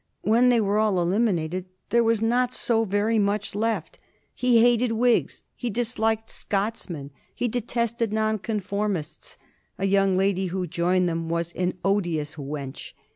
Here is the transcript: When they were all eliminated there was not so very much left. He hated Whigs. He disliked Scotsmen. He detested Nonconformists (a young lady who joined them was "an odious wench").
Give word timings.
When 0.23 0.49
they 0.49 0.59
were 0.59 0.79
all 0.79 0.99
eliminated 0.99 1.65
there 1.91 2.03
was 2.03 2.23
not 2.23 2.55
so 2.55 2.85
very 2.85 3.19
much 3.19 3.53
left. 3.53 3.99
He 4.33 4.59
hated 4.59 4.93
Whigs. 4.93 5.43
He 5.55 5.69
disliked 5.69 6.31
Scotsmen. 6.31 7.11
He 7.35 7.47
detested 7.47 8.11
Nonconformists 8.11 9.37
(a 9.77 9.85
young 9.85 10.17
lady 10.17 10.47
who 10.47 10.65
joined 10.65 11.07
them 11.07 11.29
was 11.29 11.53
"an 11.53 11.75
odious 11.85 12.33
wench"). 12.33 12.93